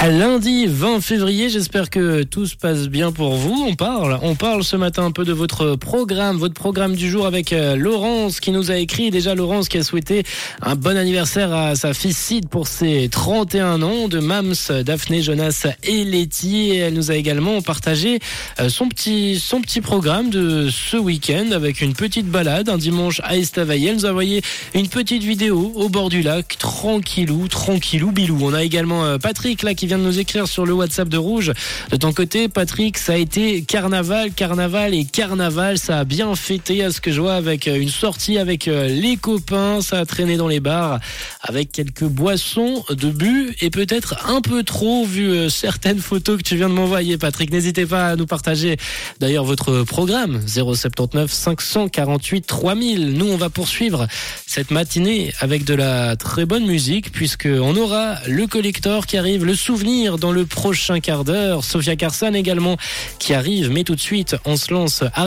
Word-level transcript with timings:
À 0.00 0.10
lundi 0.10 0.66
20 0.68 1.00
février, 1.00 1.48
j'espère 1.50 1.90
que 1.90 2.22
tout 2.22 2.46
se 2.46 2.54
passe 2.54 2.86
bien 2.86 3.10
pour 3.10 3.34
vous. 3.34 3.64
On 3.68 3.74
parle, 3.74 4.16
on 4.22 4.36
parle 4.36 4.62
ce 4.62 4.76
matin 4.76 5.04
un 5.04 5.10
peu 5.10 5.24
de 5.24 5.32
votre 5.32 5.74
programme, 5.74 6.36
votre 6.36 6.54
programme 6.54 6.94
du 6.94 7.10
jour 7.10 7.26
avec 7.26 7.52
euh, 7.52 7.74
Laurence 7.74 8.38
qui 8.38 8.52
nous 8.52 8.70
a 8.70 8.76
écrit. 8.76 9.10
Déjà 9.10 9.34
Laurence 9.34 9.68
qui 9.68 9.76
a 9.76 9.82
souhaité 9.82 10.22
un 10.62 10.76
bon 10.76 10.96
anniversaire 10.96 11.52
à 11.52 11.74
sa 11.74 11.94
fille 11.94 12.12
Sid 12.12 12.48
pour 12.48 12.68
ses 12.68 13.08
31 13.08 13.82
ans, 13.82 14.06
de 14.06 14.20
Mams, 14.20 14.54
Daphné, 14.84 15.20
Jonas 15.20 15.66
et 15.82 16.04
Letty. 16.04 16.70
Et 16.70 16.76
elle 16.76 16.94
nous 16.94 17.10
a 17.10 17.16
également 17.16 17.60
partagé 17.60 18.20
euh, 18.60 18.68
son 18.68 18.88
petit, 18.88 19.40
son 19.40 19.60
petit 19.60 19.80
programme 19.80 20.30
de 20.30 20.68
ce 20.70 20.96
week-end 20.96 21.50
avec 21.50 21.80
une 21.80 21.94
petite 21.94 22.28
balade 22.28 22.68
un 22.68 22.78
dimanche 22.78 23.20
à 23.24 23.36
Estavayer. 23.36 23.88
Elle 23.88 23.96
nous 23.96 24.06
a 24.06 24.10
envoyé 24.10 24.42
une 24.74 24.86
petite 24.86 25.24
vidéo 25.24 25.72
au 25.74 25.88
bord 25.88 26.08
du 26.08 26.22
lac, 26.22 26.56
tranquillou, 26.56 27.48
tranquillou, 27.48 28.12
bilou. 28.12 28.38
On 28.42 28.54
a 28.54 28.62
également 28.62 29.04
euh, 29.04 29.18
Patrick 29.18 29.64
là 29.64 29.74
qui 29.74 29.87
vient 29.88 29.98
de 29.98 30.04
nous 30.04 30.18
écrire 30.18 30.46
sur 30.46 30.66
le 30.66 30.74
WhatsApp 30.74 31.08
de 31.08 31.16
Rouge. 31.16 31.52
De 31.90 31.96
ton 31.96 32.12
côté, 32.12 32.48
Patrick, 32.48 32.98
ça 32.98 33.14
a 33.14 33.16
été 33.16 33.62
carnaval, 33.62 34.32
carnaval 34.32 34.92
et 34.92 35.06
carnaval. 35.06 35.78
Ça 35.78 36.00
a 36.00 36.04
bien 36.04 36.34
fêté 36.34 36.84
à 36.84 36.92
ce 36.92 37.00
que 37.00 37.10
je 37.10 37.22
vois 37.22 37.34
avec 37.34 37.66
euh, 37.66 37.80
une 37.80 37.88
sortie 37.88 38.36
avec 38.36 38.68
euh, 38.68 38.86
les 38.86 39.16
copains. 39.16 39.80
Ça 39.80 40.00
a 40.00 40.04
traîné 40.04 40.36
dans 40.36 40.46
les 40.46 40.60
bars 40.60 41.00
avec 41.40 41.72
quelques 41.72 42.04
boissons 42.04 42.84
de 42.90 43.08
but 43.08 43.56
et 43.62 43.70
peut-être 43.70 44.28
un 44.28 44.42
peu 44.42 44.62
trop 44.62 45.06
vu 45.06 45.30
euh, 45.30 45.48
certaines 45.48 46.00
photos 46.00 46.36
que 46.36 46.42
tu 46.42 46.56
viens 46.56 46.68
de 46.68 46.74
m'envoyer, 46.74 47.16
Patrick. 47.16 47.50
N'hésitez 47.50 47.86
pas 47.86 48.08
à 48.08 48.16
nous 48.16 48.26
partager 48.26 48.76
d'ailleurs 49.20 49.44
votre 49.44 49.84
programme 49.84 50.42
079 50.46 51.32
548 51.32 52.46
3000. 52.46 53.12
Nous, 53.14 53.26
on 53.26 53.38
va 53.38 53.48
poursuivre 53.48 54.06
cette 54.46 54.70
matinée 54.70 55.32
avec 55.40 55.64
de 55.64 55.72
la 55.72 56.16
très 56.16 56.44
bonne 56.44 56.66
musique 56.66 57.10
puisque 57.10 57.48
on 57.50 57.74
aura 57.74 58.16
le 58.26 58.46
collector 58.46 59.06
qui 59.06 59.16
arrive, 59.16 59.46
le 59.46 59.54
souvenir 59.54 59.77
dans 60.18 60.32
le 60.32 60.44
prochain 60.44 60.98
quart 60.98 61.24
d'heure. 61.24 61.62
Sophia 61.62 61.94
Carson 61.94 62.32
également 62.34 62.76
qui 63.18 63.32
arrive, 63.32 63.70
mais 63.70 63.84
tout 63.84 63.94
de 63.94 64.00
suite, 64.00 64.36
on 64.44 64.56
se 64.56 64.72
lance. 64.72 65.04